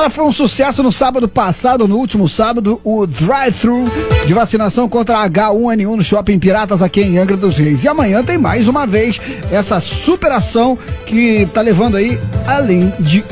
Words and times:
Olha, 0.00 0.08
foi 0.08 0.24
um 0.24 0.32
sucesso 0.32 0.82
no 0.82 0.90
sábado 0.90 1.28
passado, 1.28 1.86
no 1.86 1.98
último 1.98 2.26
sábado, 2.26 2.80
o 2.82 3.06
drive-thru 3.06 3.84
de 4.26 4.32
vacinação 4.32 4.88
contra 4.88 5.28
H1N1 5.28 5.94
no 5.94 6.02
Shopping 6.02 6.38
Piratas 6.38 6.80
aqui 6.80 7.02
em 7.02 7.18
Angra 7.18 7.36
dos 7.36 7.58
Reis. 7.58 7.84
E 7.84 7.88
amanhã 7.88 8.24
tem 8.24 8.38
mais 8.38 8.66
uma 8.66 8.86
vez 8.86 9.20
essa 9.50 9.78
superação 9.78 10.78
que 11.04 11.44
tá 11.52 11.60
levando 11.60 11.98
aí, 11.98 12.18
além 12.46 12.90
de 12.98 13.22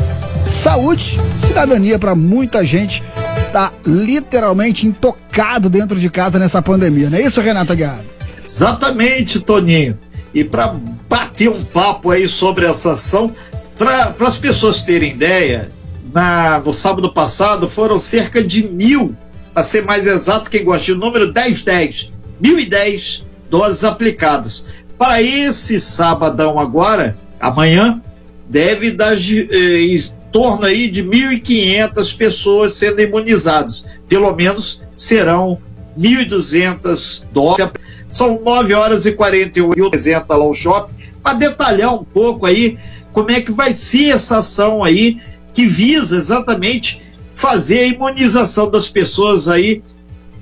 saúde, 0.46 1.18
cidadania 1.46 1.98
para 1.98 2.14
muita 2.14 2.62
gente 2.66 3.03
tá 3.50 3.73
literalmente 3.87 4.87
intocado 4.87 5.71
dentro 5.71 5.98
de 5.98 6.11
casa 6.11 6.39
nessa 6.39 6.61
pandemia, 6.61 7.09
não 7.09 7.16
é 7.16 7.23
isso, 7.23 7.41
Renata 7.41 7.75
Guiar? 7.75 8.05
Exatamente, 8.45 9.41
Toninho. 9.41 9.98
E 10.35 10.45
para 10.45 10.77
bater 11.09 11.48
um 11.48 11.64
papo 11.64 12.11
aí 12.11 12.29
sobre 12.29 12.66
essa 12.66 12.93
ação, 12.93 13.32
para 13.79 14.14
as 14.21 14.37
pessoas 14.37 14.82
terem 14.82 15.12
ideia, 15.12 15.77
na, 16.12 16.60
no 16.60 16.73
sábado 16.73 17.12
passado 17.12 17.69
foram 17.69 17.98
cerca 17.98 18.42
de 18.42 18.66
mil, 18.69 19.14
a 19.55 19.62
ser 19.62 19.84
mais 19.84 20.06
exato, 20.06 20.50
quem 20.50 20.64
gosta 20.64 20.92
de 20.92 20.95
número, 20.95 21.33
1010, 21.33 22.12
1010 22.41 23.27
doses 23.50 23.84
aplicadas. 23.84 24.64
Para 24.97 25.23
esse 25.23 25.78
sabadão 25.78 26.59
agora, 26.59 27.16
amanhã, 27.41 28.02
deve 28.48 28.91
dar 28.91 29.14
eh, 29.14 29.80
em 29.80 30.02
torno 30.33 30.64
aí 30.64 30.91
de 30.91 31.05
1.500 31.05 32.16
pessoas 32.16 32.72
sendo 32.72 33.00
imunizadas. 33.00 33.84
Pelo 34.09 34.34
menos 34.34 34.83
serão 34.95 35.59
1.200 35.98 37.25
doses. 37.33 37.69
São 38.11 38.41
9 38.42 38.75
horas 38.75 39.06
e 39.06 39.12
48 39.12 39.86
apresenta 39.86 40.34
lá 40.34 40.47
o 40.47 40.55
shopping 40.55 40.95
para 41.22 41.34
detalhar 41.34 41.95
um 41.95 42.05
pouco 42.05 42.47
aí 42.47 42.78
como 43.12 43.30
é 43.30 43.41
que 43.41 43.52
vai 43.52 43.72
ser 43.72 44.11
essa 44.11 44.38
ação 44.38 44.83
aí 44.83 45.20
que 45.59 45.67
visa 45.67 46.17
exatamente 46.17 47.03
fazer 47.35 47.80
a 47.80 47.87
imunização 47.89 48.70
das 48.70 48.89
pessoas 48.89 49.48
aí 49.48 49.83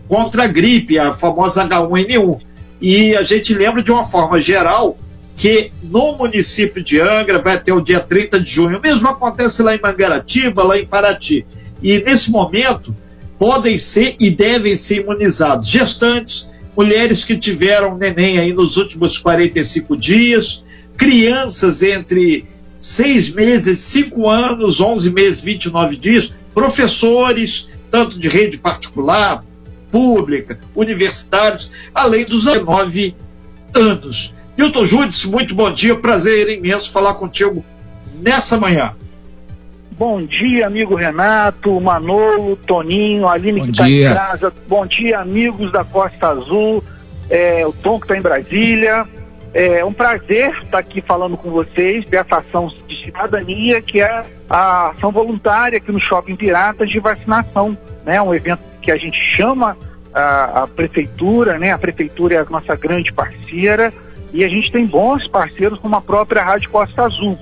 contra 0.07 0.45
a 0.45 0.47
gripe, 0.47 0.99
a 0.99 1.15
famosa 1.15 1.67
H1N1. 1.67 2.39
E 2.83 3.17
a 3.17 3.23
gente 3.23 3.55
lembra 3.55 3.83
de 3.83 3.91
uma 3.91 4.05
forma 4.05 4.39
geral 4.39 4.99
que 5.35 5.73
no 5.83 6.19
município 6.19 6.85
de 6.85 7.01
Angra 7.01 7.39
vai 7.39 7.55
até 7.55 7.73
o 7.73 7.81
dia 7.81 7.99
30 7.99 8.41
de 8.41 8.51
junho. 8.51 8.77
O 8.77 8.83
mesmo 8.83 9.09
acontece 9.09 9.63
lá 9.63 9.75
em 9.75 9.81
Mangaratiba, 9.81 10.63
lá 10.63 10.79
em 10.79 10.85
Paraty. 10.85 11.47
E 11.83 11.99
nesse 12.03 12.31
momento 12.31 12.95
podem 13.39 13.79
ser 13.79 14.17
e 14.21 14.31
devem 14.31 14.77
ser 14.77 14.97
imunizados 14.97 15.67
gestantes, 15.67 16.47
mulheres 16.77 17.25
que 17.25 17.39
tiveram 17.39 17.97
neném 17.97 18.39
aí 18.39 18.53
nos 18.53 18.77
últimos 18.77 19.17
45 19.17 19.97
dias, 19.97 20.63
crianças 20.95 21.83
entre 21.83 22.47
seis 22.79 23.31
meses, 23.31 23.81
cinco 23.81 24.29
anos, 24.29 24.81
onze 24.81 25.13
meses, 25.13 25.41
29 25.41 25.97
dias, 25.97 26.35
professores, 26.55 27.71
tanto 27.91 28.19
de 28.19 28.29
rede 28.29 28.59
particular, 28.59 29.45
pública, 29.91 30.59
universitários, 30.75 31.71
além 31.95 32.25
dos 32.25 32.45
19 32.45 33.15
anos. 33.75 34.35
Milton 34.57 34.85
Júdice, 34.85 35.29
muito 35.29 35.55
bom 35.55 35.71
dia, 35.71 35.95
prazer 35.97 36.49
imenso 36.49 36.91
falar 36.91 37.15
contigo 37.15 37.65
nessa 38.15 38.59
manhã. 38.59 38.95
Bom 39.93 40.23
dia, 40.23 40.67
amigo 40.67 40.95
Renato, 40.95 41.81
Manolo, 41.81 42.57
Toninho, 42.57 43.27
Aline 43.27 43.61
bom 43.61 43.65
que 43.67 43.73
está 43.73 43.89
em 43.89 44.05
casa. 44.15 44.53
Bom 44.69 44.87
dia, 44.87 45.21
amigos 45.21 45.73
da 45.73 45.85
Costa 45.85 46.29
Azul, 46.29 46.85
é, 47.31 47.67
o 47.67 47.73
Tom 47.73 47.99
que 47.99 48.05
está 48.05 48.19
em 48.19 48.21
Brasília. 48.21 49.07
É 49.59 49.83
um 49.83 49.93
prazer 49.93 50.51
estar 50.65 50.77
aqui 50.77 51.01
falando 51.01 51.35
com 51.35 51.51
vocês 51.51 52.05
dessa 52.05 52.41
ação 52.41 52.71
de 52.87 53.05
cidadania, 53.07 53.81
que 53.81 54.03
é 54.03 54.23
a 54.51 54.91
ação 54.91 55.11
voluntária 55.11 55.79
aqui 55.79 55.91
no 55.91 55.99
Shopping 55.99 56.37
Piratas 56.37 56.91
de 56.91 57.01
vacinação. 57.01 57.75
Né? 58.05 58.21
Um 58.21 58.35
evento 58.35 58.63
que 58.83 58.93
a 58.93 58.99
gente 58.99 59.19
chama 59.19 59.75
a, 60.13 60.65
a 60.65 60.67
prefeitura, 60.67 61.59
né? 61.59 61.73
a 61.73 61.79
prefeitura 61.79 62.35
é 62.35 62.39
a 62.41 62.45
nossa 62.45 62.77
grande 62.77 63.11
parceira, 63.15 63.95
e 64.31 64.45
a 64.45 64.49
gente 64.49 64.71
tem 64.71 64.85
bons 64.85 65.27
parceiros 65.27 65.79
como 65.79 65.97
a 65.97 66.03
própria 66.03 66.43
Rádio 66.43 66.69
Costa 66.69 67.05
Azul. 67.05 67.39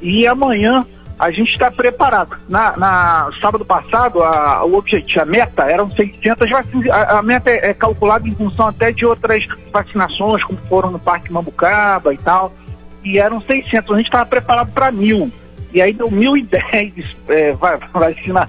E 0.00 0.26
amanhã 0.26 0.84
a 1.18 1.30
gente 1.30 1.50
está 1.50 1.70
preparado. 1.70 2.36
Na, 2.48 2.76
na, 2.76 3.30
sábado 3.40 3.64
passado, 3.64 4.22
a, 4.22 4.64
o 4.64 4.74
objetivo, 4.74 5.20
a 5.20 5.24
meta 5.24 5.64
eram 5.64 5.90
600 5.90 6.50
vacinas. 6.50 6.90
A, 6.90 7.18
a 7.18 7.22
meta 7.22 7.50
é, 7.50 7.70
é, 7.70 7.74
calculada 7.74 8.26
em 8.26 8.34
função 8.34 8.68
até 8.68 8.92
de 8.92 9.06
outras 9.06 9.46
vacinações, 9.72 10.42
como 10.44 10.58
foram 10.68 10.90
no 10.90 10.98
Parque 10.98 11.32
Mambucaba 11.32 12.12
e 12.12 12.18
tal. 12.18 12.52
E 13.04 13.18
eram 13.18 13.40
600. 13.40 13.92
A 13.92 13.96
gente 13.96 14.06
estava 14.06 14.26
preparado 14.26 14.72
para 14.72 14.90
mil. 14.90 15.30
E 15.72 15.80
aí 15.80 15.92
deu 15.92 16.10
1.010 16.10 17.04
é, 17.28 17.52
vacinas. 17.52 18.48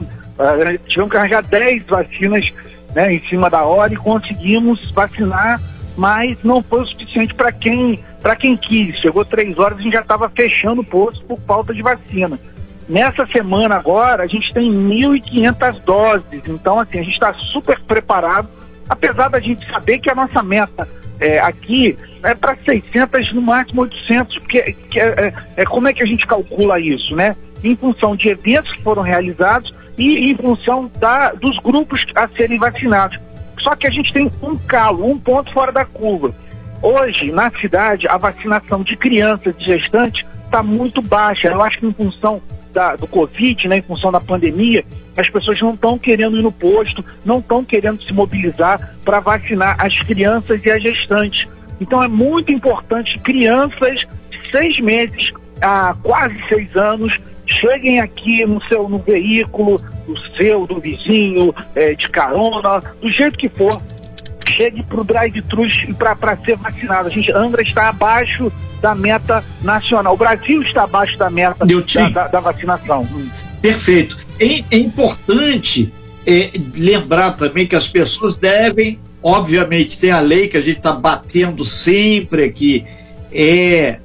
Tivemos 0.88 1.12
que 1.12 1.18
arranjar 1.18 1.44
10 1.44 1.84
vacinas 1.86 2.54
né, 2.94 3.14
em 3.14 3.24
cima 3.28 3.50
da 3.50 3.64
hora 3.64 3.94
e 3.94 3.98
conseguimos 3.98 4.92
vacinar, 4.92 5.62
mas 5.98 6.38
não 6.44 6.62
foi 6.62 6.82
o 6.82 6.86
suficiente 6.86 7.34
para 7.34 7.52
quem 7.52 8.04
para 8.22 8.38
quem 8.38 8.56
quis. 8.56 8.98
Chegou 9.00 9.26
três 9.26 9.60
horas 9.60 9.80
e 9.82 9.92
já 9.92 10.00
estava 10.00 10.30
fechando 10.30 10.82
o 10.82 10.86
posto 10.86 11.24
por 11.26 11.40
falta 11.42 11.74
de 11.74 11.82
vacina. 11.82 12.40
Nessa 12.88 13.26
semana 13.28 13.76
agora, 13.76 14.24
a 14.24 14.28
gente 14.28 14.54
tem 14.54 14.72
1.500 14.72 15.80
doses. 15.84 16.42
Então, 16.48 16.80
assim, 16.80 17.00
a 17.00 17.04
gente 17.04 17.14
está 17.14 17.34
super 17.34 17.80
preparado, 17.82 18.50
apesar 18.90 19.30
da 19.30 19.40
gente 19.40 19.66
saber 19.72 20.00
que 20.00 20.10
a 20.10 20.16
nossa 20.16 20.44
meta 20.44 20.88
é, 21.20 21.40
aqui 21.40 21.98
é 22.22 22.36
para 22.36 22.58
600, 22.66 23.34
no 23.34 23.42
máximo 23.42 23.82
800, 23.82 24.38
porque 24.40 24.74
que 24.90 25.00
é, 25.00 25.06
é, 25.06 25.34
é, 25.58 25.66
como 25.66 25.88
é 25.88 25.94
que 25.94 26.04
a 26.04 26.06
gente 26.06 26.28
calcula 26.28 26.80
isso, 26.80 27.16
né? 27.16 27.36
Em 27.64 27.76
função 27.76 28.16
de 28.16 28.30
eventos 28.30 28.74
que 28.74 28.82
foram 28.82 29.02
realizados 29.02 29.74
e 29.98 30.32
em 30.32 30.36
função 30.36 30.92
da, 31.00 31.32
dos 31.32 31.58
grupos 31.60 32.06
a 32.16 32.28
serem 32.30 32.60
vacinados. 32.60 33.18
Só 33.60 33.76
que 33.76 33.88
a 33.88 33.90
gente 33.90 34.12
tem 34.12 34.30
um 34.42 34.58
calo, 34.58 35.10
um 35.10 35.18
ponto 35.18 35.54
fora 35.54 35.72
da 35.72 35.86
curva. 35.86 36.36
Hoje, 36.82 37.32
na 37.32 37.50
cidade, 37.52 38.08
a 38.08 38.18
vacinação 38.18 38.84
de 38.84 38.98
crianças 38.98 39.56
e 39.58 39.64
gestantes 39.64 40.26
está 40.44 40.62
muito 40.62 41.02
baixa. 41.02 41.48
Eu 41.48 41.62
acho 41.62 41.80
que 41.80 41.86
em 41.86 41.94
função 41.94 42.42
da, 42.74 42.96
do 42.96 43.08
Covid, 43.08 43.68
né, 43.68 43.78
em 43.78 43.82
função 43.82 44.12
da 44.12 44.20
pandemia, 44.20 44.84
as 45.16 45.30
pessoas 45.30 45.62
não 45.62 45.76
estão 45.76 45.98
querendo 45.98 46.38
ir 46.38 46.42
no 46.42 46.52
posto, 46.52 47.06
não 47.24 47.40
estão 47.40 47.64
querendo 47.64 48.02
se 48.04 48.12
mobilizar 48.12 48.96
para 49.06 49.20
vacinar 49.20 49.76
as 49.80 49.98
crianças 50.00 50.60
e 50.66 50.72
as 50.72 50.82
gestantes. 50.82 51.48
Então 51.80 52.04
é 52.04 52.08
muito 52.08 52.52
importante 52.52 53.20
crianças 53.20 54.08
de 54.30 54.52
seis 54.52 54.80
meses 54.80 55.32
a 55.62 55.96
quase 56.02 56.36
seis 56.50 56.76
anos 56.76 57.20
cheguem 57.46 58.00
aqui 58.00 58.46
no 58.46 58.62
seu 58.64 58.90
no 58.90 59.00
veículo, 59.00 59.78
do 60.08 60.18
seu, 60.36 60.66
do 60.66 60.80
vizinho, 60.80 61.54
é, 61.76 61.94
de 61.94 62.10
carona, 62.10 62.82
do 63.02 63.12
jeito 63.12 63.38
que 63.38 63.50
for, 63.50 63.82
chegue 64.52 64.84
para 64.84 65.02
o 65.02 65.04
drive-thru 65.04 65.66
para 65.98 66.38
ser 66.38 66.58
vacinado. 66.58 67.08
A 67.08 67.12
gente, 67.12 67.32
Angra 67.32 67.62
está 67.62 67.90
abaixo 67.90 68.52
da 68.82 68.94
meta 68.94 69.44
nacional. 69.62 70.14
O 70.14 70.18
Brasil 70.18 70.62
está 70.62 70.84
abaixo 70.84 71.18
da 71.18 71.30
meta 71.30 71.66
da, 71.66 72.10
da, 72.10 72.28
da, 72.28 72.40
vacinação. 72.40 73.08
Perfeito. 73.62 74.18
É, 74.40 74.64
é 74.72 74.78
importante 74.78 75.92
é, 76.26 76.52
lembrar 76.76 77.34
também 77.34 77.66
que 77.66 77.76
as 77.76 77.88
pessoas 77.88 78.36
devem, 78.36 79.00
obviamente, 79.22 79.98
tem 79.98 80.12
a 80.12 80.20
lei 80.20 80.48
que 80.48 80.58
a 80.58 80.62
gente 80.62 80.78
está 80.78 80.92
batendo 80.92 81.64
sempre 81.64 82.44
aqui, 82.44 82.86
é 83.32 84.00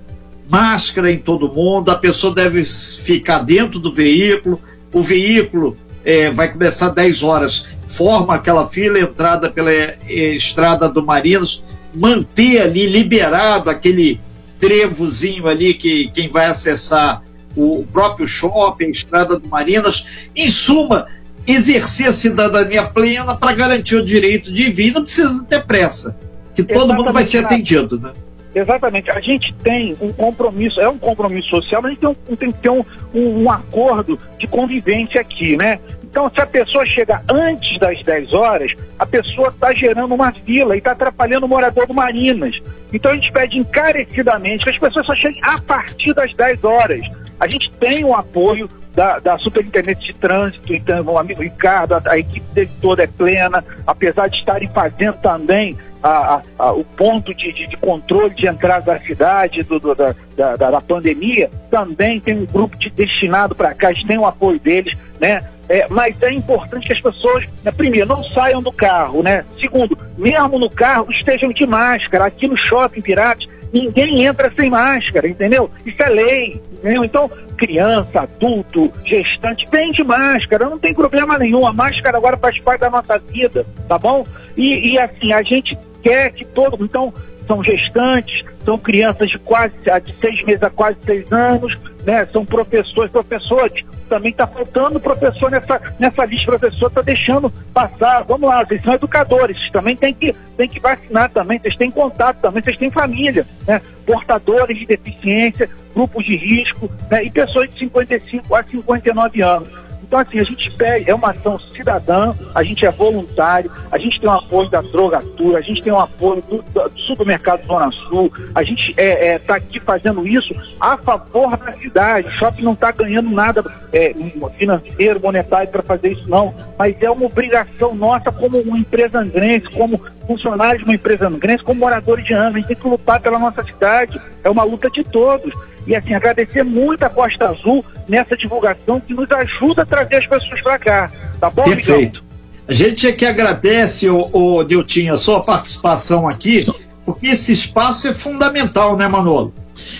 máscara 0.48 1.12
em 1.12 1.18
todo 1.18 1.52
mundo, 1.52 1.90
a 1.90 1.96
pessoa 1.96 2.34
deve 2.34 2.64
ficar 2.64 3.40
dentro 3.40 3.78
do 3.78 3.92
veículo, 3.92 4.60
o 4.92 5.02
veículo 5.02 5.76
é, 6.04 6.30
vai 6.30 6.50
começar 6.50 6.88
10 6.88 7.22
horas 7.22 7.66
forma 7.88 8.34
aquela 8.34 8.68
fila, 8.68 9.00
entrada 9.00 9.50
pela 9.50 9.72
estrada 10.08 10.88
do 10.88 11.04
Marinos, 11.04 11.64
manter 11.94 12.60
ali 12.60 12.86
liberado 12.86 13.70
aquele 13.70 14.20
trevozinho 14.60 15.48
ali 15.48 15.74
que 15.74 16.10
quem 16.12 16.28
vai 16.28 16.46
acessar 16.46 17.22
o 17.56 17.84
próprio 17.90 18.28
shopping, 18.28 18.86
a 18.86 18.90
estrada 18.90 19.38
do 19.38 19.48
Marinas, 19.48 20.06
em 20.36 20.50
suma, 20.50 21.06
exercer 21.46 22.08
a 22.08 22.12
cidadania 22.12 22.84
plena 22.84 23.34
para 23.34 23.52
garantir 23.52 23.96
o 23.96 24.04
direito 24.04 24.52
de 24.52 24.70
vir, 24.70 24.92
não 24.92 25.02
precisa 25.02 25.46
ter 25.46 25.64
pressa, 25.64 26.16
que 26.54 26.62
todo 26.62 26.76
Exatamente, 26.76 26.98
mundo 26.98 27.12
vai 27.12 27.24
ser 27.24 27.38
atendido, 27.38 27.98
né? 27.98 28.12
Exatamente. 28.54 29.10
A 29.10 29.20
gente 29.20 29.54
tem 29.54 29.96
um 30.00 30.12
compromisso, 30.12 30.80
é 30.80 30.88
um 30.88 30.98
compromisso 30.98 31.48
social, 31.48 31.82
mas 31.82 31.92
a 31.92 31.94
gente 31.94 32.00
tem, 32.00 32.08
um, 32.08 32.36
tem 32.36 32.52
que 32.52 32.58
ter 32.58 32.70
um, 32.70 32.84
um, 33.14 33.44
um 33.44 33.50
acordo 33.50 34.18
de 34.38 34.46
convivência 34.46 35.20
aqui, 35.20 35.56
né? 35.56 35.78
Então, 36.10 36.30
se 36.34 36.40
a 36.40 36.46
pessoa 36.46 36.86
chega 36.86 37.22
antes 37.30 37.78
das 37.78 38.02
10 38.02 38.32
horas, 38.32 38.74
a 38.98 39.04
pessoa 39.04 39.48
está 39.48 39.74
gerando 39.74 40.14
uma 40.14 40.32
fila 40.32 40.74
e 40.74 40.78
está 40.78 40.92
atrapalhando 40.92 41.44
o 41.46 41.48
morador 41.48 41.86
do 41.86 41.92
Marinas. 41.94 42.60
Então, 42.92 43.12
a 43.12 43.14
gente 43.14 43.30
pede 43.30 43.58
encarecidamente 43.58 44.64
que 44.64 44.70
as 44.70 44.78
pessoas 44.78 45.06
só 45.06 45.14
cheguem 45.14 45.40
a 45.44 45.60
partir 45.60 46.14
das 46.14 46.32
10 46.34 46.64
horas. 46.64 47.04
A 47.38 47.46
gente 47.46 47.70
tem 47.72 48.04
o 48.04 48.14
apoio 48.14 48.68
da, 48.98 49.20
da 49.20 49.38
Superintendente 49.38 50.12
de 50.12 50.12
Trânsito, 50.12 50.74
então, 50.74 51.04
o 51.04 51.16
amigo 51.16 51.40
Ricardo, 51.40 51.94
a, 51.94 52.02
a 52.04 52.18
equipe 52.18 52.44
dele 52.52 52.70
toda 52.80 53.04
é 53.04 53.06
plena, 53.06 53.64
apesar 53.86 54.26
de 54.26 54.38
estarem 54.38 54.68
fazendo 54.74 55.18
também 55.18 55.78
a, 56.02 56.42
a, 56.58 56.72
o 56.72 56.82
ponto 56.82 57.32
de, 57.32 57.52
de, 57.52 57.68
de, 57.68 57.76
controle 57.76 58.34
de 58.34 58.48
entrada 58.48 58.94
da 58.94 58.98
cidade, 58.98 59.62
do, 59.62 59.78
do, 59.78 59.94
da, 59.94 60.16
da, 60.36 60.56
da, 60.56 60.80
pandemia, 60.80 61.48
também 61.70 62.18
tem 62.18 62.40
um 62.40 62.44
grupo 62.44 62.76
de 62.76 62.90
destinado 62.90 63.54
para 63.54 63.72
cá, 63.72 63.90
a 63.90 63.92
gente 63.92 64.08
tem 64.08 64.18
o 64.18 64.26
apoio 64.26 64.58
deles, 64.58 64.96
né? 65.20 65.44
É, 65.68 65.86
mas 65.88 66.20
é 66.20 66.32
importante 66.32 66.88
que 66.88 66.92
as 66.92 67.00
pessoas, 67.00 67.44
né, 67.62 67.70
primeiro, 67.70 68.08
não 68.08 68.24
saiam 68.24 68.60
do 68.60 68.72
carro, 68.72 69.22
né? 69.22 69.44
Segundo, 69.60 69.96
mesmo 70.16 70.58
no 70.58 70.70
carro, 70.70 71.06
estejam 71.08 71.52
de 71.52 71.64
máscara. 71.66 72.24
Aqui 72.24 72.48
no 72.48 72.56
shopping 72.56 73.02
Piratas, 73.02 73.46
ninguém 73.72 74.24
entra 74.24 74.52
sem 74.54 74.70
máscara, 74.70 75.28
entendeu? 75.28 75.70
Isso 75.84 76.02
é 76.02 76.08
lei, 76.08 76.62
entendeu? 76.72 77.04
Então, 77.04 77.30
criança, 77.56 78.20
adulto, 78.20 78.92
gestante, 79.04 79.68
vem 79.70 79.92
de 79.92 80.04
máscara, 80.04 80.68
não 80.68 80.78
tem 80.78 80.94
problema 80.94 81.38
nenhum. 81.38 81.66
A 81.66 81.72
máscara 81.72 82.16
agora 82.16 82.36
faz 82.36 82.58
parte 82.60 82.80
da 82.80 82.90
nossa 82.90 83.18
vida, 83.18 83.66
tá 83.88 83.98
bom? 83.98 84.26
E, 84.56 84.92
e 84.92 84.98
assim, 84.98 85.32
a 85.32 85.42
gente 85.42 85.78
quer 86.02 86.32
que 86.32 86.44
todo. 86.44 86.84
Então, 86.84 87.12
são 87.48 87.64
gestantes, 87.64 88.44
são 88.64 88.78
crianças 88.78 89.30
de 89.30 89.38
quase 89.38 89.74
de 90.04 90.14
seis 90.20 90.44
meses 90.44 90.62
a 90.62 90.70
quase 90.70 90.98
seis 91.04 91.32
anos, 91.32 91.74
né? 92.04 92.26
São 92.26 92.44
professores, 92.44 93.10
professores. 93.10 93.84
Também 94.08 94.30
está 94.30 94.46
faltando 94.46 95.00
professor 95.00 95.50
nessa, 95.50 95.80
nessa 95.98 96.24
lista, 96.26 96.58
professor 96.58 96.88
está 96.88 97.02
deixando 97.02 97.50
passar. 97.72 98.22
Vamos 98.24 98.48
lá, 98.48 98.64
vocês 98.64 98.82
são 98.82 98.92
educadores, 98.92 99.70
também 99.70 99.96
tem 99.96 100.14
que, 100.14 100.34
tem 100.56 100.68
que 100.68 100.78
vacinar 100.78 101.30
também, 101.30 101.58
vocês 101.58 101.76
têm 101.76 101.90
contato 101.90 102.40
também, 102.40 102.62
vocês 102.62 102.76
têm 102.76 102.90
família, 102.90 103.46
né? 103.66 103.80
Portadores 104.06 104.78
de 104.78 104.86
deficiência, 104.86 105.68
grupos 105.94 106.24
de 106.24 106.36
risco, 106.36 106.90
né? 107.10 107.24
E 107.24 107.30
pessoas 107.30 107.70
de 107.70 107.78
55 107.78 108.54
a 108.54 108.62
59 108.62 109.42
anos. 109.42 109.87
Então, 110.08 110.18
assim, 110.18 110.40
a 110.40 110.44
gente 110.44 110.70
pede, 110.70 111.10
é 111.10 111.14
uma 111.14 111.30
ação 111.30 111.58
cidadã, 111.58 112.34
a 112.54 112.62
gente 112.64 112.86
é 112.86 112.90
voluntário, 112.90 113.70
a 113.92 113.98
gente 113.98 114.18
tem 114.18 114.28
o 114.28 114.32
apoio 114.32 114.70
da 114.70 114.80
drogatura, 114.80 115.58
a 115.58 115.60
gente 115.60 115.82
tem 115.82 115.92
o 115.92 115.98
apoio 115.98 116.42
do, 116.42 116.62
do 116.62 116.98
supermercado 117.00 117.66
Zona 117.66 117.92
Sul, 117.92 118.32
a 118.54 118.62
gente 118.62 118.90
está 118.90 119.02
é, 119.02 119.28
é, 119.28 119.38
tá 119.38 119.56
aqui 119.56 119.78
fazendo 119.78 120.26
isso 120.26 120.54
a 120.80 120.96
favor 120.96 121.54
da 121.58 121.74
cidade. 121.74 122.26
O 122.26 122.32
shopping 122.32 122.62
não 122.62 122.72
está 122.72 122.90
ganhando 122.90 123.30
nada 123.30 123.62
é, 123.92 124.14
financeiro, 124.56 125.20
monetário 125.20 125.70
para 125.70 125.82
fazer 125.82 126.12
isso, 126.12 126.26
não. 126.26 126.54
Mas 126.78 126.96
é 127.02 127.10
uma 127.10 127.26
obrigação 127.26 127.94
nossa 127.94 128.32
como 128.32 128.58
uma 128.60 128.78
empresa 128.78 129.18
angrense, 129.18 129.68
como 129.70 130.02
funcionários 130.26 130.78
de 130.78 130.84
uma 130.84 130.94
empresa 130.94 131.28
angrense, 131.28 131.62
como 131.62 131.80
moradores 131.80 132.24
de 132.24 132.32
Angra. 132.32 132.48
A 132.48 132.60
gente 132.60 132.68
tem 132.68 132.76
que 132.76 132.88
lutar 132.88 133.20
pela 133.20 133.38
nossa 133.38 133.62
cidade. 133.62 134.18
É 134.42 134.48
uma 134.48 134.64
luta 134.64 134.88
de 134.88 135.04
todos. 135.04 135.52
E 135.88 135.96
assim, 135.96 136.12
agradecer 136.12 136.62
muito 136.62 137.02
a 137.02 137.08
Costa 137.08 137.48
Azul 137.48 137.82
nessa 138.06 138.36
divulgação 138.36 139.00
que 139.00 139.14
nos 139.14 139.30
ajuda 139.32 139.82
a 139.82 139.86
trazer 139.86 140.16
as 140.16 140.26
pessoas 140.26 140.60
para 140.60 140.78
cá. 140.78 141.12
Tá 141.40 141.48
bom, 141.48 141.64
Perfeito. 141.64 142.22
A 142.68 142.72
gente 142.74 143.06
é 143.06 143.12
que 143.12 143.24
agradece, 143.24 144.06
o, 144.10 144.28
o 144.30 144.62
Diltinho, 144.62 145.14
a 145.14 145.16
sua 145.16 145.40
participação 145.40 146.28
aqui, 146.28 146.66
porque 147.06 147.28
esse 147.28 147.52
espaço 147.52 148.06
é 148.06 148.12
fundamental, 148.12 148.98
né, 148.98 149.08
Manolo? 149.08 149.54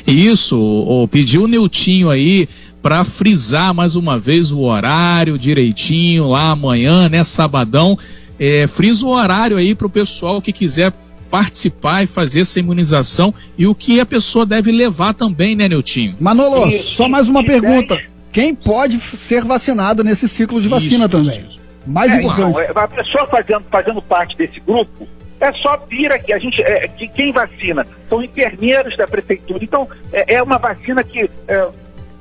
Isso, 0.07 0.59
o, 0.59 1.09
pediu 1.09 1.45
o 1.45 1.49
Neutinho 1.49 2.11
aí 2.11 2.47
para 2.83 3.03
frisar 3.03 3.73
mais 3.73 3.97
uma 3.97 4.19
vez 4.19 4.53
o 4.53 4.61
horário 4.61 5.39
direitinho 5.39 6.29
lá 6.29 6.51
amanhã, 6.51 7.09
né, 7.09 7.25
sabadão. 7.25 7.99
É, 8.39 8.67
frisa 8.67 9.07
o 9.07 9.09
horário 9.09 9.57
aí 9.57 9.75
para 9.75 9.87
o 9.87 9.91
pessoal 9.91 10.43
que 10.43 10.53
quiser 10.53 10.93
participar 11.31 12.03
e 12.03 12.07
fazer 12.07 12.41
essa 12.41 12.59
imunização 12.59 13.33
e 13.57 13.67
o 13.67 13.75
que 13.75 14.01
a 14.01 14.07
pessoa 14.07 14.47
deve 14.47 14.73
levar 14.73 15.15
também, 15.15 15.55
né, 15.55 15.69
Neutinho? 15.69 16.17
Manolo, 16.21 16.69
Isso. 16.69 16.97
só 16.97 17.09
mais 17.09 17.29
uma 17.29 17.45
pergunta. 17.45 18.01
Quem 18.33 18.55
pode 18.55 19.01
ser 19.01 19.45
vacinado 19.45 20.05
nesse 20.05 20.29
ciclo 20.29 20.61
de 20.61 20.69
vacina 20.69 21.07
Isso. 21.07 21.09
também? 21.09 21.59
Mais 21.87 22.13
é, 22.13 22.17
importante. 22.17 22.53
Não, 22.53 22.61
é, 22.61 22.71
a 22.75 22.89
pessoa 22.89 23.27
fazendo, 23.27 23.65
fazendo 23.71 24.03
parte 24.03 24.37
desse 24.37 24.61
grupo, 24.61 25.09
é 25.41 25.53
só 25.55 25.77
vir 25.89 26.13
aqui. 26.13 26.33
A 26.33 26.39
gente, 26.39 26.61
é, 26.63 26.87
que 26.89 27.09
quem 27.09 27.33
vacina 27.33 27.87
são 28.09 28.23
enfermeiros 28.23 28.97
da 28.97 29.07
prefeitura. 29.07 29.63
Então, 29.63 29.89
é, 30.13 30.35
é 30.35 30.43
uma 30.43 30.59
vacina 30.59 31.03
que 31.03 31.31
é, 31.47 31.69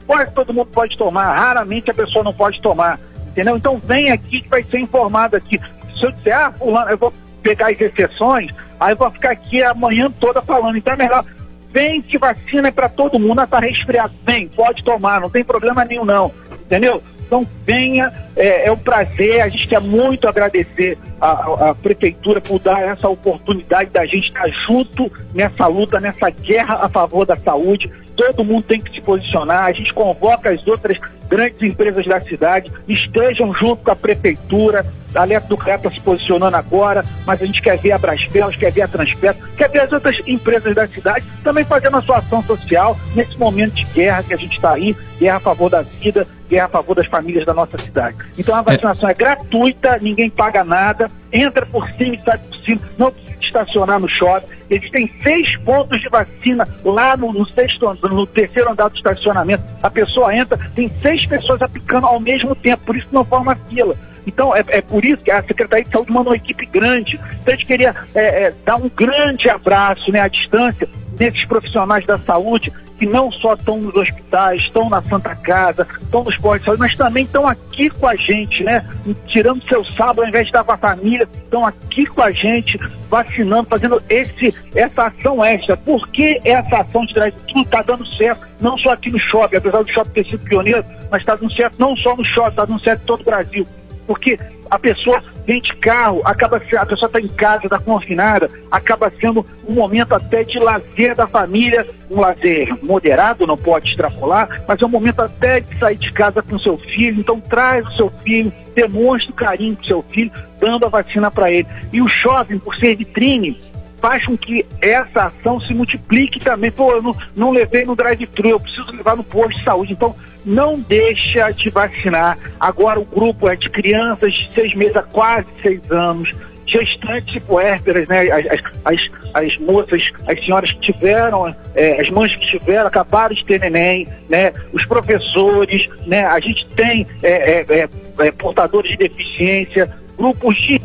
quase 0.07 0.31
todo 0.31 0.53
mundo 0.53 0.69
pode 0.71 0.98
tomar, 0.98 1.36
raramente 1.36 1.92
a 1.92 1.94
pessoa 1.94 2.24
não 2.24 2.33
pode 2.33 2.62
tomar. 2.62 3.00
Entendeu? 3.27 3.56
Então 3.57 3.80
vem 3.86 4.10
aqui 4.10 4.42
que 4.42 4.50
vai 4.50 4.63
ser 4.63 4.80
informado 4.80 5.36
aqui. 5.36 5.60
Se 6.00 6.06
eu 6.06 6.12
disser, 6.12 6.36
ah, 6.36 6.51
fulano, 6.51 6.89
eu 6.89 6.98
vou 6.98 7.13
pegar 7.44 7.69
as 7.69 7.80
exceções, 7.80 8.50
aí 8.79 8.95
vou 8.95 9.12
ficar 9.12 9.31
aqui 9.31 9.63
a 9.63 9.74
manhã 9.74 10.12
toda 10.19 10.41
falando. 10.41 10.77
Então 10.77 10.94
é 10.94 10.97
melhor. 10.97 11.25
Vem 11.71 12.01
que 12.01 12.18
vacina 12.18 12.69
é 12.69 12.71
para 12.71 12.89
todo 12.89 13.19
mundo, 13.19 13.41
está 13.41 13.59
resfriado. 13.59 14.13
Vem, 14.25 14.47
pode 14.47 14.83
tomar, 14.83 15.21
não 15.21 15.29
tem 15.29 15.44
problema 15.44 15.85
nenhum 15.85 16.06
não. 16.06 16.31
Entendeu? 16.51 17.03
Então 17.27 17.45
venha, 17.65 18.12
é, 18.38 18.68
é, 18.68 18.71
um 18.71 18.77
prazer, 18.77 19.41
a 19.41 19.50
gente 19.50 19.68
quer 19.68 19.81
muito 19.81 20.29
agradecer 20.29 20.97
a, 21.19 21.69
a, 21.69 21.75
prefeitura 21.75 22.39
por 22.39 22.57
dar 22.57 22.81
essa 22.81 23.09
oportunidade 23.09 23.89
da 23.89 24.06
gente 24.06 24.29
estar 24.29 24.47
junto 24.65 25.12
nessa 25.33 25.68
luta, 25.68 26.00
nessa 26.00 26.29
guerra 26.29 26.79
a 26.81 26.89
favor 26.89 27.25
da 27.25 27.35
saúde. 27.35 27.91
Todo 28.15 28.45
mundo 28.45 28.63
tem 28.63 28.79
que 28.79 28.95
se 28.95 29.01
posicionar, 29.01 29.65
a 29.65 29.74
gente 29.74 29.94
convoca 29.94 30.50
as 30.50 30.65
outras 30.65 30.97
grandes 31.27 31.62
empresas 31.62 32.06
da 32.06 32.21
cidade, 32.21 32.71
estejam 32.88 33.53
junto 33.53 33.83
com 33.83 33.91
a 33.91 33.95
prefeitura, 33.95 34.85
a 35.17 35.23
Leto 35.23 35.47
do 35.47 35.57
CREA 35.57 35.75
está 35.75 35.91
se 35.91 35.99
posicionando 36.01 36.55
agora, 36.55 37.03
mas 37.25 37.41
a 37.41 37.45
gente 37.45 37.61
quer 37.61 37.77
ver 37.77 37.91
a 37.91 37.97
Braspelos, 37.97 38.55
quer 38.55 38.71
ver 38.71 38.83
a 38.83 38.87
Transpetro, 38.87 39.47
quer 39.57 39.69
ver 39.69 39.81
as 39.81 39.91
outras 39.91 40.19
empresas 40.27 40.75
da 40.75 40.87
cidade 40.87 41.25
também 41.43 41.65
fazendo 41.65 41.97
a 41.97 42.01
sua 42.01 42.17
ação 42.17 42.43
social 42.43 42.97
nesse 43.15 43.37
momento 43.37 43.73
de 43.73 43.85
guerra 43.85 44.23
que 44.23 44.33
a 44.33 44.37
gente 44.37 44.55
está 44.55 44.73
aí, 44.73 44.95
guerra 45.19 45.37
a 45.37 45.41
favor 45.41 45.69
da 45.69 45.81
vida, 45.81 46.27
guerra 46.49 46.65
a 46.65 46.69
favor 46.69 46.95
das 46.95 47.07
famílias 47.07 47.45
da 47.45 47.53
nossa 47.53 47.77
cidade. 47.77 48.17
Então 48.37 48.55
a 48.55 48.61
vacinação 48.61 49.09
é, 49.09 49.11
é 49.11 49.15
gratuita, 49.15 49.97
ninguém 50.01 50.29
paga 50.29 50.63
nada, 50.63 51.09
entra 51.31 51.65
por 51.65 51.87
cima 51.91 52.15
e 52.15 52.21
sai 52.23 52.37
por 52.37 52.55
cima, 52.57 52.81
não 52.97 53.11
precisa 53.11 53.37
estacionar 53.41 53.99
no 53.99 54.07
shopping. 54.07 54.47
Eles 54.69 54.89
têm 54.91 55.11
seis 55.23 55.55
pontos 55.57 55.99
de 56.01 56.09
vacina 56.09 56.67
lá 56.83 57.15
no, 57.15 57.31
no 57.31 57.47
sexto, 57.49 57.93
no 58.03 58.25
terceiro 58.25 58.71
andar 58.71 58.89
do 58.89 58.95
estacionamento. 58.97 59.63
A 59.81 59.89
pessoa 59.89 60.35
entra, 60.35 60.57
tem 60.75 60.91
seis 61.01 61.25
pessoas 61.25 61.61
aplicando 61.61 62.05
ao 62.05 62.19
mesmo 62.19 62.55
tempo, 62.55 62.85
por 62.85 62.95
isso 62.95 63.07
não 63.11 63.23
forma 63.23 63.55
fila. 63.69 63.95
Então, 64.27 64.53
é, 64.53 64.63
é, 64.68 64.81
por 64.81 65.06
isso 65.06 65.24
que 65.24 65.31
a 65.31 65.41
Secretaria 65.41 65.85
de 65.85 65.91
Saúde 65.91 66.12
mandou 66.12 66.33
uma 66.33 66.38
equipe 66.38 66.65
grande. 66.65 67.15
Então, 67.15 67.47
a 67.47 67.51
gente 67.51 67.65
queria 67.65 67.95
é, 68.13 68.44
é, 68.44 68.53
dar 68.65 68.75
um 68.75 68.89
grande 68.89 69.50
abraço 69.50 70.12
né, 70.12 70.19
à 70.19 70.27
distância 70.27 70.88
nesses 71.18 71.45
profissionais 71.45 72.06
da 72.06 72.19
saúde 72.19 72.71
que 73.00 73.06
não 73.06 73.31
só 73.31 73.53
estão 73.53 73.77
nos 73.77 73.95
hospitais, 73.95 74.62
estão 74.62 74.89
na 74.89 75.01
Santa 75.03 75.35
Casa, 75.35 75.88
estão 76.01 76.24
nos 76.24 76.35
postos 76.35 76.62
de 76.62 76.65
saúde, 76.65 76.81
mas 76.81 76.95
também 76.95 77.25
estão 77.25 77.47
aqui 77.47 77.91
com 77.91 78.07
a 78.07 78.15
gente, 78.15 78.63
né? 78.63 78.83
Tirando 79.27 79.63
seu 79.68 79.85
sábado 79.85 80.21
ao 80.21 80.27
invés 80.27 80.45
de 80.45 80.50
estar 80.50 80.63
com 80.63 80.71
a 80.71 80.77
família, 80.77 81.29
estão 81.44 81.63
aqui 81.63 82.07
com 82.07 82.24
a 82.24 82.31
gente, 82.31 82.79
vacinando, 83.07 83.69
fazendo 83.69 84.01
esse, 84.09 84.53
essa 84.74 85.07
ação 85.07 85.45
extra. 85.45 85.77
Por 85.77 86.07
que 86.07 86.39
essa 86.44 86.77
ação 86.77 87.06
de 87.06 87.13
drive-thru 87.13 87.62
está 87.62 87.83
dando 87.83 88.06
certo, 88.15 88.47
não 88.59 88.75
só 88.77 88.94
aqui 88.94 89.12
no 89.12 89.19
shopping, 89.19 89.57
apesar 89.57 89.83
do 89.83 89.91
shopping 89.91 90.12
ter 90.12 90.25
sido 90.25 90.44
pioneiro, 90.44 90.83
mas 91.12 91.21
está 91.21 91.35
dando 91.35 91.53
certo 91.53 91.75
não 91.77 91.95
só 91.95 92.15
no 92.15 92.25
shopping, 92.25 92.50
está 92.50 92.65
dando 92.65 92.81
certo 92.81 93.03
em 93.03 93.06
todo 93.06 93.21
o 93.21 93.25
Brasil 93.25 93.67
porque 94.07 94.39
a 94.71 94.79
pessoa 94.79 95.21
vem 95.45 95.61
de 95.61 95.75
carro, 95.75 96.21
acaba 96.25 96.57
a 96.57 96.85
pessoa 96.85 97.07
está 97.07 97.19
em 97.19 97.27
casa, 97.27 97.65
está 97.65 97.77
confinada, 97.77 98.49
acaba 98.71 99.11
sendo 99.19 99.45
um 99.67 99.73
momento 99.73 100.13
até 100.13 100.43
de 100.43 100.57
lazer 100.57 101.15
da 101.15 101.27
família, 101.27 101.85
um 102.09 102.19
lazer 102.19 102.73
moderado, 102.83 103.45
não 103.45 103.57
pode 103.57 103.89
extrapolar, 103.89 104.63
mas 104.67 104.81
é 104.81 104.85
um 104.85 104.89
momento 104.89 105.21
até 105.21 105.59
de 105.59 105.77
sair 105.77 105.97
de 105.97 106.11
casa 106.11 106.41
com 106.41 106.57
seu 106.57 106.77
filho, 106.77 107.19
então 107.19 107.39
traz 107.39 107.85
o 107.87 107.91
seu 107.91 108.11
filho, 108.23 108.51
demonstre 108.73 109.33
carinho 109.33 109.75
com 109.75 109.83
seu 109.83 110.03
filho, 110.09 110.31
dando 110.59 110.85
a 110.85 110.89
vacina 110.89 111.29
para 111.29 111.51
ele. 111.51 111.67
E 111.91 112.01
o 112.01 112.07
shopping, 112.07 112.59
por 112.59 112.75
ser 112.75 112.95
vitrine, 112.95 113.59
faz 113.99 114.25
com 114.25 114.37
que 114.37 114.65
essa 114.81 115.25
ação 115.25 115.59
se 115.59 115.73
multiplique 115.73 116.39
também. 116.39 116.71
Pô, 116.71 116.91
eu 116.91 117.01
não, 117.01 117.15
não 117.35 117.51
levei 117.51 117.83
no 117.85 117.95
drive-thru, 117.95 118.49
eu 118.49 118.59
preciso 118.59 118.91
levar 118.91 119.15
no 119.15 119.23
posto 119.23 119.57
de 119.57 119.63
saúde. 119.63 119.93
Então, 119.93 120.15
não 120.48 120.80
deixa 120.80 121.51
de 121.51 121.70
vacinar. 121.70 122.38
Agora 122.58 123.00
o 123.00 123.06
grupo 123.06 123.50
é 123.50 123.56
de 123.56 123.70
crianças 123.70 124.34
de 124.34 124.50
seis 124.56 124.74
meses 124.74 124.96
a 124.96 125.04
quase 125.04 125.48
seis 125.62 125.82
anos, 125.92 126.34
gestantes 126.66 127.42
puérperas, 127.44 128.08
né? 128.08 128.30
As, 128.32 128.62
as, 128.86 129.10
as, 129.34 129.58
moças, 129.58 130.12
as 130.25 130.39
senhoras 130.44 130.72
que 130.72 130.80
tiveram, 130.80 131.54
é, 131.75 132.00
as 132.00 132.10
mães 132.10 132.36
que 132.36 132.48
tiveram, 132.48 132.88
acabaram 132.88 133.36
de 133.36 133.44
ter 133.44 133.60
neném, 133.60 134.08
né? 134.30 134.54
Os 134.72 134.86
professores, 134.86 135.88
né? 136.06 136.25
A 136.25 136.39
gente 136.39 136.66
tem 136.75 137.06
é, 137.22 137.60
é, 137.60 137.66
é, 137.70 137.89
é 138.20 138.32
portadores 138.32 138.92
de 138.92 138.98
deficiência, 138.98 139.94
grupos 140.18 140.56
de 140.56 140.80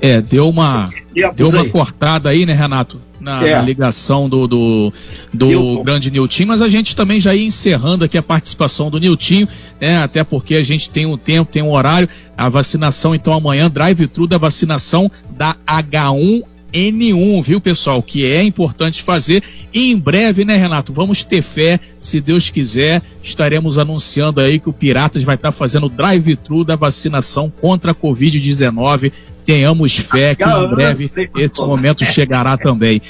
é, 0.00 0.20
deu 0.20 0.48
uma, 0.48 0.90
deu 1.34 1.48
uma 1.48 1.64
cortada 1.68 2.28
aí, 2.28 2.44
né, 2.46 2.52
Renato? 2.52 3.00
Na, 3.18 3.42
é. 3.42 3.56
na 3.56 3.62
ligação 3.62 4.28
do, 4.28 4.46
do, 4.46 4.92
do 5.32 5.82
grande 5.82 6.10
Niltinho, 6.10 6.48
mas 6.48 6.60
a 6.60 6.68
gente 6.68 6.94
também 6.94 7.18
já 7.18 7.34
ia 7.34 7.46
encerrando 7.46 8.04
aqui 8.04 8.18
a 8.18 8.22
participação 8.22 8.90
do 8.90 9.00
Niltinho, 9.00 9.48
né? 9.80 10.02
Até 10.02 10.22
porque 10.22 10.54
a 10.54 10.62
gente 10.62 10.90
tem 10.90 11.06
um 11.06 11.16
tempo, 11.16 11.50
tem 11.50 11.62
um 11.62 11.70
horário. 11.70 12.08
A 12.36 12.50
vacinação, 12.50 13.14
então, 13.14 13.32
amanhã, 13.32 13.70
drive-thru 13.70 14.26
da 14.26 14.36
vacinação 14.36 15.10
da 15.30 15.56
H1 15.66 16.42
H1N1, 16.72 17.42
viu, 17.42 17.60
pessoal? 17.60 18.02
Que 18.02 18.24
é 18.24 18.42
importante 18.42 19.02
fazer. 19.02 19.42
E 19.72 19.90
em 19.90 19.98
breve, 19.98 20.44
né, 20.44 20.56
Renato? 20.56 20.92
Vamos 20.92 21.24
ter 21.24 21.42
fé, 21.42 21.80
se 21.98 22.20
Deus 22.20 22.50
quiser, 22.50 23.02
estaremos 23.22 23.78
anunciando 23.78 24.40
aí 24.40 24.58
que 24.58 24.68
o 24.68 24.72
Piratas 24.72 25.22
vai 25.22 25.36
estar 25.36 25.52
fazendo 25.52 25.86
o 25.86 25.90
drive-thru 25.90 26.64
da 26.64 26.76
vacinação 26.76 27.50
contra 27.50 27.92
a 27.92 27.94
Covid-19. 27.94 29.12
Tenhamos 29.44 29.96
fé 29.96 30.34
que 30.34 30.42
em 30.42 30.68
breve 30.68 31.04
esse 31.04 31.60
momento 31.60 32.04
chegará 32.04 32.56
também. 32.56 33.00